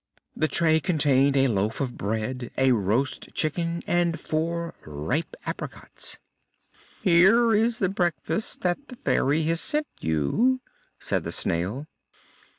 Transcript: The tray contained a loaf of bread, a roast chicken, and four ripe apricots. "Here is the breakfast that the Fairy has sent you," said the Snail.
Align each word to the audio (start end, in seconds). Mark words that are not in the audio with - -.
The 0.35 0.47
tray 0.47 0.79
contained 0.79 1.37
a 1.37 1.47
loaf 1.47 1.79
of 1.79 1.95
bread, 1.95 2.49
a 2.57 2.71
roast 2.71 3.31
chicken, 3.35 3.83
and 3.85 4.19
four 4.19 4.73
ripe 4.83 5.35
apricots. 5.45 6.17
"Here 7.03 7.53
is 7.53 7.77
the 7.77 7.87
breakfast 7.89 8.61
that 8.61 8.87
the 8.87 8.95
Fairy 8.95 9.43
has 9.43 9.61
sent 9.61 9.85
you," 9.99 10.59
said 10.97 11.23
the 11.23 11.31
Snail. 11.31 11.85